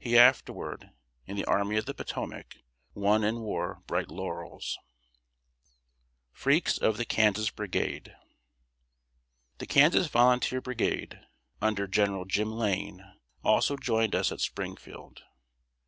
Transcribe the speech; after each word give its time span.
He 0.00 0.18
afterward, 0.18 0.90
in 1.26 1.36
the 1.36 1.44
Army 1.44 1.76
of 1.76 1.86
the 1.86 1.94
Potomac, 1.94 2.56
won 2.92 3.22
and 3.22 3.38
wore 3.38 3.84
bright 3.86 4.08
laurels. 4.08 4.76
[Sidenote: 5.62 5.78
FREAKS 6.32 6.78
OF 6.78 6.96
THE 6.96 7.04
KANSAS 7.04 7.50
BRIGADE.] 7.50 8.16
The 9.58 9.66
Kansas 9.68 10.08
volunteer 10.08 10.60
brigade, 10.60 11.20
under 11.62 11.86
General 11.86 12.24
"Jim" 12.24 12.50
Lane, 12.50 13.12
also 13.44 13.76
joined 13.76 14.16
us 14.16 14.32
at 14.32 14.40
Springfield. 14.40 15.22